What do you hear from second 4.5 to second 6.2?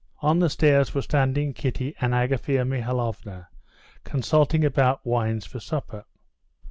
about wines for supper.